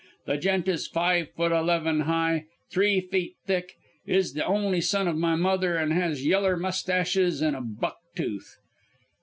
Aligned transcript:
The 0.25 0.37
gent 0.39 0.67
is 0.67 0.87
five 0.87 1.29
foot 1.29 1.51
eleven 1.51 1.99
high, 1.99 2.45
three 2.71 3.01
feet 3.01 3.35
thick, 3.45 3.75
is 4.03 4.33
the 4.33 4.43
only 4.43 4.81
son 4.81 5.07
of 5.07 5.15
my 5.15 5.35
mother, 5.35 5.77
an' 5.77 5.91
has 5.91 6.25
yeller 6.25 6.57
mustaches 6.57 7.39
and 7.39 7.55
a 7.55 7.61
buck 7.61 7.99
tooth.' 8.15 8.57